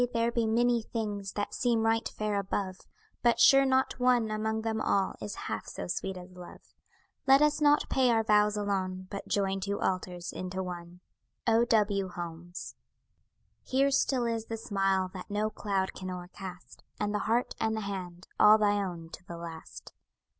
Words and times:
there 0.13 0.31
be 0.31 0.47
many 0.47 0.81
things 0.81 1.33
That 1.33 1.53
seem 1.53 1.83
right 1.85 2.09
fair 2.09 2.39
above; 2.39 2.79
But 3.21 3.39
sure 3.39 3.65
not 3.65 3.99
one 3.99 4.31
among 4.31 4.63
them 4.63 4.81
all 4.81 5.13
Is 5.21 5.35
half 5.45 5.67
so 5.67 5.85
sweet 5.85 6.17
as 6.17 6.31
love; 6.31 6.73
Let 7.27 7.39
us 7.43 7.61
not 7.61 7.87
pay 7.87 8.09
our 8.09 8.23
vows 8.23 8.57
alone, 8.57 9.05
But 9.11 9.27
join 9.27 9.59
two 9.59 9.79
altars 9.79 10.31
into 10.33 10.63
one. 10.63 11.01
O. 11.45 11.65
W. 11.65 12.07
HOLMES 12.07 12.73
Here 13.61 13.91
still 13.91 14.25
is 14.25 14.45
the 14.45 14.57
smile 14.57 15.11
that 15.13 15.29
no 15.29 15.51
cloud 15.51 15.93
can 15.93 16.09
o'ercast, 16.09 16.81
And 16.99 17.13
the 17.13 17.19
heart, 17.29 17.53
and 17.59 17.75
the 17.77 17.81
hand, 17.81 18.27
all 18.39 18.57
thy 18.57 18.83
own 18.83 19.09
to 19.11 19.23
the 19.27 19.37
last. 19.37 19.93